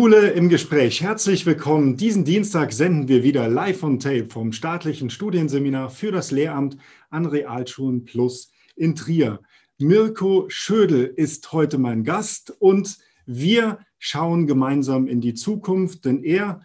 [0.00, 1.02] Schule im Gespräch.
[1.02, 1.98] Herzlich willkommen.
[1.98, 6.78] Diesen Dienstag senden wir wieder live on tape vom staatlichen Studienseminar für das Lehramt
[7.10, 9.40] an Realschulen Plus in Trier.
[9.76, 12.96] Mirko Schödel ist heute mein Gast und
[13.26, 16.64] wir schauen gemeinsam in die Zukunft, denn er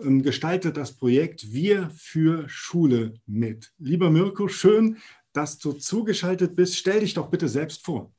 [0.00, 3.72] ähm, gestaltet das Projekt Wir für Schule mit.
[3.78, 4.98] Lieber Mirko, schön,
[5.32, 6.76] dass du zugeschaltet bist.
[6.76, 8.12] Stell dich doch bitte selbst vor.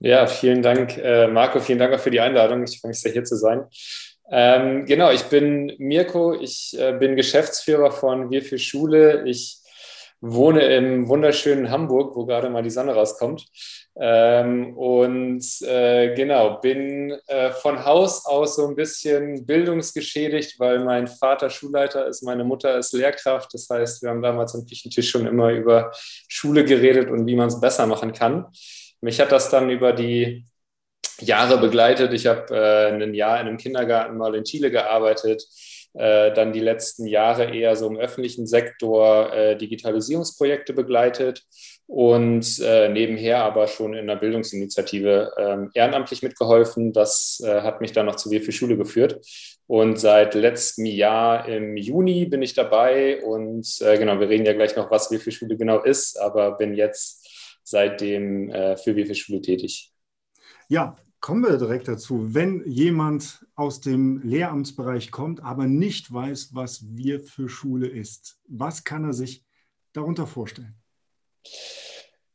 [0.00, 1.58] Ja, vielen Dank, äh, Marco.
[1.58, 2.62] Vielen Dank auch für die Einladung.
[2.62, 3.64] Ich freue mich sehr, hier zu sein.
[4.30, 6.34] Ähm, genau, ich bin Mirko.
[6.34, 9.24] Ich äh, bin Geschäftsführer von Wir für Schule.
[9.26, 9.58] Ich
[10.20, 13.46] wohne im wunderschönen Hamburg, wo gerade mal die Sonne rauskommt.
[14.00, 21.08] Ähm, und äh, genau, bin äh, von Haus aus so ein bisschen bildungsgeschädigt, weil mein
[21.08, 23.52] Vater Schulleiter ist, meine Mutter ist Lehrkraft.
[23.52, 25.90] Das heißt, wir haben damals am Küchentisch schon immer über
[26.28, 28.46] Schule geredet und wie man es besser machen kann.
[29.00, 30.44] Mich hat das dann über die
[31.20, 32.12] Jahre begleitet.
[32.12, 35.44] Ich habe äh, ein Jahr in einem Kindergarten mal in Chile gearbeitet,
[35.94, 41.42] äh, dann die letzten Jahre eher so im öffentlichen Sektor äh, Digitalisierungsprojekte begleitet
[41.86, 46.92] und äh, nebenher aber schon in der Bildungsinitiative ähm, ehrenamtlich mitgeholfen.
[46.92, 49.20] Das äh, hat mich dann noch zu Wir für Schule geführt.
[49.66, 54.52] Und seit letztem Jahr im Juni bin ich dabei und äh, genau, wir reden ja
[54.54, 57.27] gleich noch, was Wir für Schule genau ist, aber bin jetzt
[57.68, 59.92] seitdem äh, für Wir für Schule tätig.
[60.68, 62.34] Ja, kommen wir direkt dazu.
[62.34, 68.84] Wenn jemand aus dem Lehramtsbereich kommt, aber nicht weiß, was Wir für Schule ist, was
[68.84, 69.44] kann er sich
[69.92, 70.74] darunter vorstellen?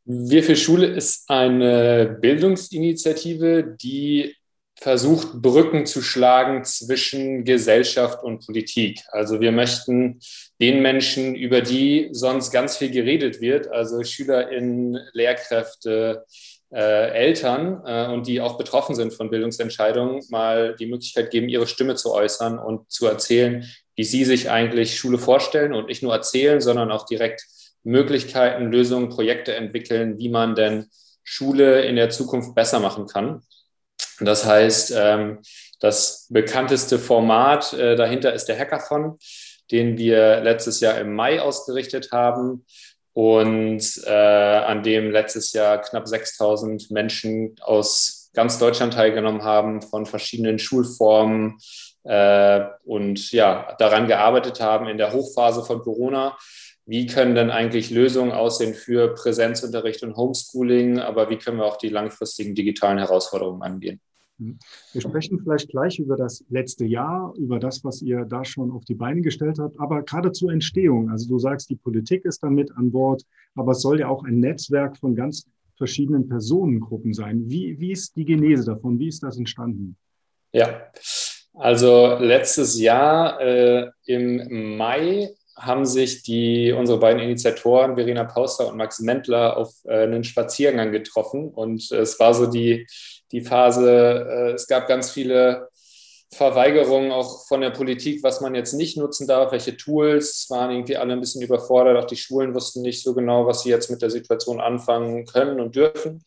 [0.06, 4.36] Wir für Schule ist eine Bildungsinitiative, die
[4.84, 9.00] versucht, Brücken zu schlagen zwischen Gesellschaft und Politik.
[9.12, 10.20] Also wir möchten
[10.60, 16.26] den Menschen, über die sonst ganz viel geredet wird, also SchülerInnen, Lehrkräfte,
[16.74, 21.68] äh, Eltern äh, und die auch betroffen sind von Bildungsentscheidungen, mal die Möglichkeit geben, ihre
[21.68, 23.66] Stimme zu äußern und zu erzählen,
[23.96, 27.46] wie sie sich eigentlich Schule vorstellen und nicht nur erzählen, sondern auch direkt
[27.84, 30.88] Möglichkeiten, Lösungen, Projekte entwickeln, wie man denn
[31.24, 33.44] Schule in der Zukunft besser machen kann.
[34.20, 35.40] Das heißt, ähm,
[35.80, 39.18] das bekannteste Format äh, dahinter ist der Hackathon,
[39.72, 42.66] den wir letztes Jahr im Mai ausgerichtet haben
[43.14, 50.06] und äh, an dem letztes Jahr knapp 6000 Menschen aus ganz Deutschland teilgenommen haben, von
[50.06, 51.60] verschiedenen Schulformen
[52.04, 56.38] äh, und ja, daran gearbeitet haben in der Hochphase von Corona.
[56.86, 61.78] Wie können denn eigentlich Lösungen aussehen für Präsenzunterricht und Homeschooling, aber wie können wir auch
[61.78, 64.02] die langfristigen digitalen Herausforderungen angehen?
[64.38, 68.84] Wir sprechen vielleicht gleich über das letzte Jahr, über das, was ihr da schon auf
[68.84, 71.10] die Beine gestellt habt, aber gerade zur Entstehung.
[71.10, 73.24] Also du sagst, die Politik ist damit an Bord,
[73.56, 77.50] aber es soll ja auch ein Netzwerk von ganz verschiedenen Personengruppen sein.
[77.50, 79.00] Wie, wie ist die Genese davon?
[79.00, 79.96] Wie ist das entstanden?
[80.52, 80.88] Ja,
[81.54, 88.78] also letztes Jahr äh, im Mai haben sich die, unsere beiden Initiatoren, Verena Pauster und
[88.78, 91.50] Max Mendler, auf äh, einen Spaziergang getroffen.
[91.50, 92.88] Und äh, es war so die,
[93.32, 95.70] die Phase, äh, es gab ganz viele
[96.34, 100.72] Verweigerungen auch von der Politik, was man jetzt nicht nutzen darf, welche Tools, es waren
[100.72, 103.92] irgendwie alle ein bisschen überfordert, auch die Schulen wussten nicht so genau, was sie jetzt
[103.92, 106.24] mit der Situation anfangen können und dürfen.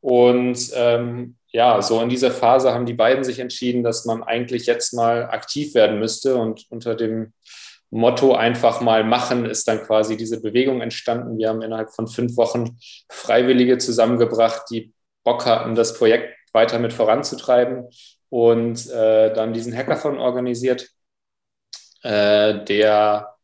[0.00, 4.66] Und ähm, ja, so in dieser Phase haben die beiden sich entschieden, dass man eigentlich
[4.66, 7.32] jetzt mal aktiv werden müsste und unter dem
[7.90, 11.38] Motto einfach mal machen ist dann quasi diese Bewegung entstanden.
[11.38, 12.78] Wir haben innerhalb von fünf Wochen
[13.10, 14.92] Freiwillige zusammengebracht, die
[15.24, 17.88] Bock hatten, das Projekt weiter mit voranzutreiben
[18.28, 20.88] und äh, dann diesen Hackathon organisiert,
[22.02, 23.34] äh, der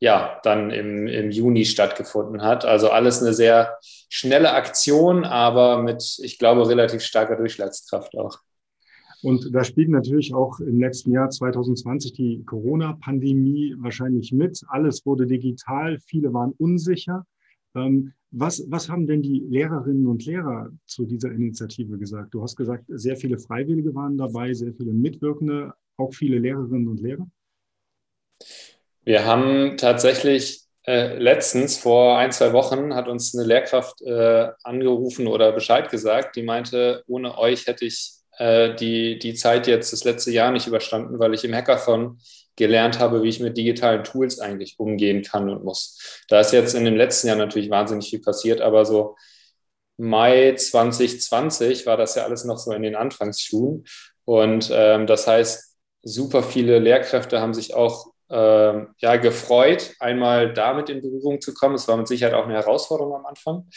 [0.00, 2.64] ja dann im, im Juni stattgefunden hat.
[2.64, 3.78] Also alles eine sehr
[4.10, 8.38] schnelle Aktion, aber mit, ich glaube, relativ starker Durchschlagskraft auch.
[9.24, 14.62] Und da spielt natürlich auch im letzten Jahr 2020 die Corona-Pandemie wahrscheinlich mit.
[14.68, 17.24] Alles wurde digital, viele waren unsicher.
[17.74, 22.34] Ähm, was, was haben denn die Lehrerinnen und Lehrer zu dieser Initiative gesagt?
[22.34, 27.00] Du hast gesagt, sehr viele Freiwillige waren dabei, sehr viele Mitwirkende, auch viele Lehrerinnen und
[27.00, 27.26] Lehrer.
[29.04, 35.28] Wir haben tatsächlich äh, letztens vor ein, zwei Wochen hat uns eine Lehrkraft äh, angerufen
[35.28, 40.04] oder Bescheid gesagt, die meinte, ohne euch hätte ich äh, die, die Zeit jetzt das
[40.04, 42.18] letzte Jahr nicht überstanden, weil ich im Hackathon
[42.56, 46.22] gelernt habe, wie ich mit digitalen Tools eigentlich umgehen kann und muss.
[46.28, 49.16] Da ist jetzt in dem letzten Jahr natürlich wahnsinnig viel passiert, aber so
[49.96, 53.84] Mai 2020 war das ja alles noch so in den Anfangsschuhen.
[54.24, 60.88] Und ähm, das heißt, super viele Lehrkräfte haben sich auch ähm, ja, gefreut, einmal damit
[60.88, 61.74] in Berührung zu kommen.
[61.74, 63.68] Es war mit Sicherheit auch eine Herausforderung am Anfang,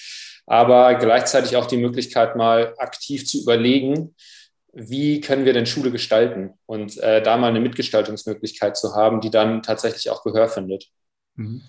[0.46, 4.16] aber gleichzeitig auch die Möglichkeit, mal aktiv zu überlegen,
[4.78, 9.32] wie können wir denn Schule gestalten und äh, da mal eine Mitgestaltungsmöglichkeit zu haben, die
[9.32, 10.92] dann tatsächlich auch Gehör findet.
[11.36, 11.62] Mhm.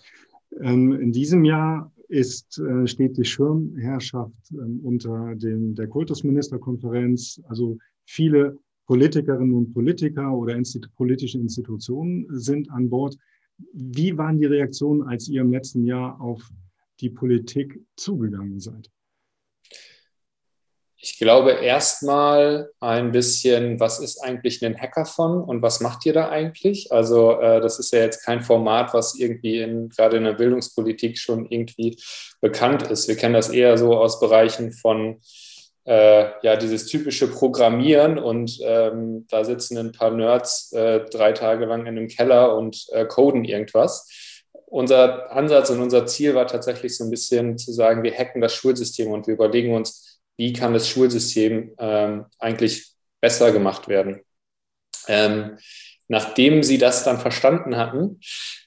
[0.60, 7.40] Ähm, in diesem Jahr ist, äh, steht die Schirmherrschaft ähm, unter dem, der Kultusministerkonferenz.
[7.49, 13.16] Also viele Politikerinnen und Politiker oder Institu politische Institutionen sind an Bord.
[13.72, 16.50] Wie waren die Reaktionen, als ihr im letzten Jahr auf
[17.00, 18.90] die Politik zugegangen seid?
[21.00, 26.28] Ich glaube erstmal ein bisschen, was ist eigentlich ein Hackathon und was macht ihr da
[26.28, 26.90] eigentlich?
[26.90, 31.16] Also äh, das ist ja jetzt kein Format, was irgendwie in, gerade in der Bildungspolitik
[31.16, 31.96] schon irgendwie
[32.40, 33.06] bekannt ist.
[33.06, 35.20] Wir kennen das eher so aus Bereichen von
[35.84, 41.64] äh, ja dieses typische Programmieren und ähm, da sitzen ein paar Nerds äh, drei Tage
[41.66, 44.42] lang in einem Keller und äh, coden irgendwas.
[44.66, 48.52] Unser Ansatz und unser Ziel war tatsächlich so ein bisschen zu sagen, wir hacken das
[48.52, 50.07] Schulsystem und wir überlegen uns,
[50.38, 54.20] wie kann das Schulsystem ähm, eigentlich besser gemacht werden.
[55.08, 55.58] Ähm,
[56.06, 58.20] nachdem sie das dann verstanden hatten,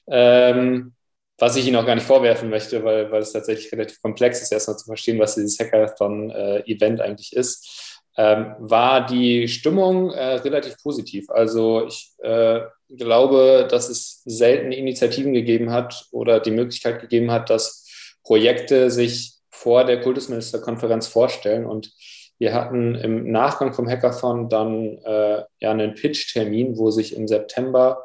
[0.08, 0.92] ähm,
[1.38, 4.52] was ich Ihnen auch gar nicht vorwerfen möchte, weil, weil es tatsächlich relativ komplex ist,
[4.52, 10.76] erstmal zu verstehen, was dieses Hackathon-Event äh, eigentlich ist, ähm, war die Stimmung äh, relativ
[10.82, 11.30] positiv.
[11.30, 12.60] Also ich äh,
[12.90, 17.88] glaube, dass es selten Initiativen gegeben hat oder die Möglichkeit gegeben hat, dass
[18.22, 21.66] Projekte sich vor der Kultusministerkonferenz vorstellen.
[21.66, 21.92] Und
[22.38, 28.04] wir hatten im Nachgang vom Hackathon dann äh, ja einen Pitch-Termin, wo sich im September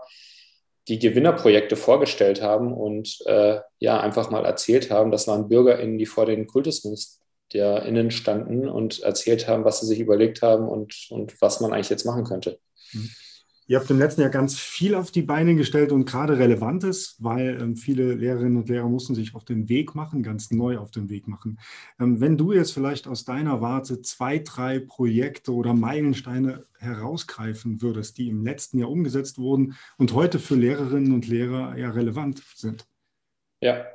[0.88, 5.12] die Gewinnerprojekte vorgestellt haben und äh, ja einfach mal erzählt haben.
[5.12, 10.42] Das waren BürgerInnen, die vor den KultusministerInnen standen und erzählt haben, was sie sich überlegt
[10.42, 12.60] haben und, und was man eigentlich jetzt machen könnte.
[12.94, 13.10] Mhm.
[13.70, 17.62] Ihr habt im letzten Jahr ganz viel auf die Beine gestellt und gerade Relevantes, weil
[17.62, 21.10] ähm, viele Lehrerinnen und Lehrer mussten sich auf den Weg machen, ganz neu auf den
[21.10, 21.60] Weg machen.
[22.00, 28.18] Ähm, wenn du jetzt vielleicht aus deiner Warte zwei, drei Projekte oder Meilensteine herausgreifen würdest,
[28.18, 32.88] die im letzten Jahr umgesetzt wurden und heute für Lehrerinnen und Lehrer ja relevant sind.
[33.60, 33.86] Ja,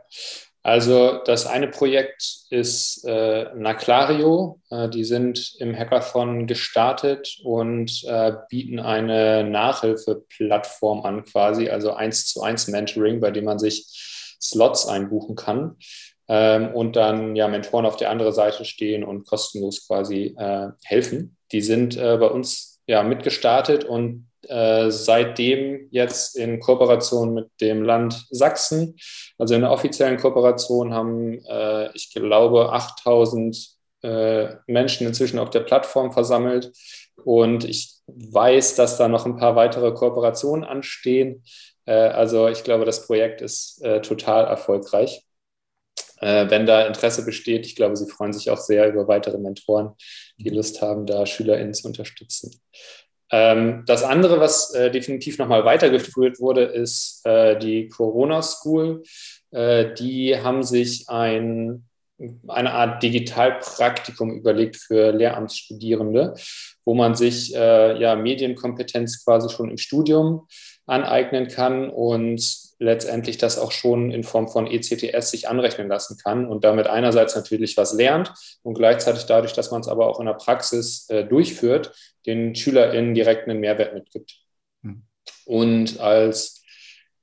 [0.63, 4.61] also das eine Projekt ist äh, Naclario.
[4.71, 12.27] Äh, die sind im Hackathon gestartet und äh, bieten eine Nachhilfeplattform an, quasi, also eins
[12.27, 15.77] zu eins Mentoring, bei dem man sich Slots einbuchen kann
[16.29, 21.37] ähm, und dann ja Mentoren auf der anderen Seite stehen und kostenlos quasi äh, helfen.
[21.53, 27.83] Die sind äh, bei uns ja mitgestartet und äh, seitdem jetzt in Kooperation mit dem
[27.83, 28.97] Land Sachsen,
[29.39, 33.73] also in der offiziellen Kooperation haben, äh, ich glaube, 8000
[34.03, 36.73] äh, Menschen inzwischen auf der Plattform versammelt.
[37.25, 41.45] Und ich weiß, dass da noch ein paar weitere Kooperationen anstehen.
[41.87, 45.25] Äh, also ich glaube, das Projekt ist äh, total erfolgreich.
[46.25, 49.91] wenn da Interesse besteht, ich glaube, sie freuen sich auch sehr über weitere Mentoren,
[50.37, 52.61] die Lust haben, da SchülerInnen zu unterstützen.
[53.33, 59.03] Ähm, das andere, was äh, definitiv nochmal weitergeführt wurde, ist äh, die Corona School.
[59.51, 61.85] Äh, die haben sich ein,
[62.47, 66.35] eine Art Digitalpraktikum überlegt für Lehramtsstudierende,
[66.85, 70.47] wo man sich äh, ja Medienkompetenz quasi schon im Studium
[70.87, 72.43] aneignen kann und
[72.79, 77.37] letztendlich das auch schon in Form von ECTS sich anrechnen lassen kann und damit einerseits
[77.37, 81.25] natürlich was lernt und gleichzeitig dadurch, dass man es aber auch in der Praxis äh,
[81.25, 81.95] durchführt,
[82.27, 84.41] den SchülerInnen direkt einen Mehrwert mitgibt.
[84.83, 85.05] Mhm.
[85.47, 86.63] Und als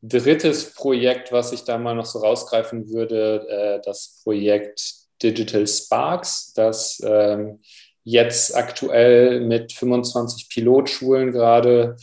[0.01, 4.81] drittes Projekt, was ich da mal noch so rausgreifen würde, äh, das Projekt
[5.21, 7.59] Digital Sparks, das ähm,
[8.05, 11.97] jetzt aktuell mit 25 Pilotschulen gerade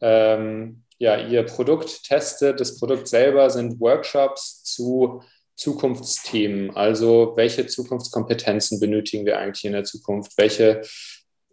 [0.00, 2.60] ähm, ja, ihr Produkt testet.
[2.60, 5.20] Das Produkt selber sind Workshops zu
[5.56, 6.76] Zukunftsthemen.
[6.76, 10.38] Also welche Zukunftskompetenzen benötigen wir eigentlich in der Zukunft?
[10.38, 10.82] Welche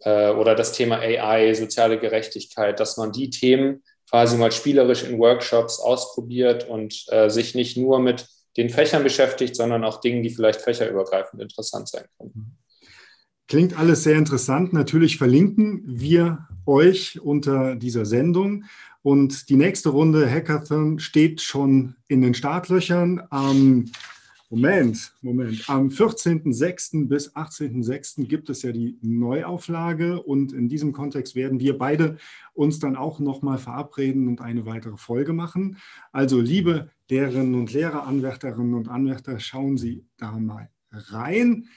[0.01, 5.17] äh, oder das Thema AI, soziale Gerechtigkeit, dass man die Themen quasi mal spielerisch in
[5.17, 10.29] Workshops ausprobiert und äh, sich nicht nur mit den Fächern beschäftigt, sondern auch Dingen, die
[10.29, 12.55] vielleicht fächerübergreifend interessant sein können.
[13.47, 14.73] Klingt alles sehr interessant.
[14.73, 18.63] Natürlich verlinken wir euch unter dieser Sendung.
[19.01, 23.21] Und die nächste Runde Hackathon steht schon in den Startlöchern.
[23.29, 23.85] Am
[24.51, 25.63] Moment, Moment.
[25.69, 27.07] Am 14.06.
[27.07, 28.25] bis 18.06.
[28.25, 32.17] gibt es ja die Neuauflage und in diesem Kontext werden wir beide
[32.53, 35.77] uns dann auch nochmal verabreden und eine weitere Folge machen.
[36.11, 41.67] Also liebe Lehrerinnen und Lehrer, Anwärterinnen und Anwärter, schauen Sie da mal rein.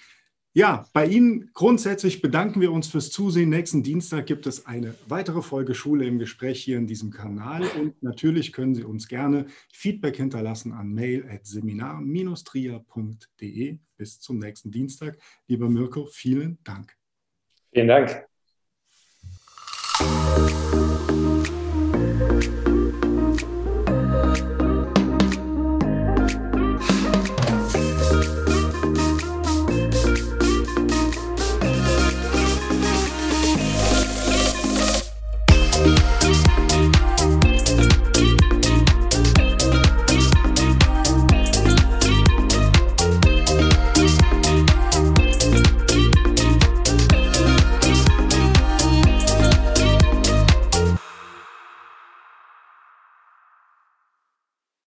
[0.55, 3.49] Ja, bei Ihnen grundsätzlich bedanken wir uns fürs Zusehen.
[3.49, 7.63] Nächsten Dienstag gibt es eine weitere Folge Schule im Gespräch hier in diesem Kanal.
[7.79, 13.79] Und natürlich können Sie uns gerne Feedback hinterlassen an mail.seminar-trier.de.
[13.97, 15.17] Bis zum nächsten Dienstag.
[15.49, 16.99] Lieber Mirko, vielen Dank.
[17.73, 18.27] Vielen Dank.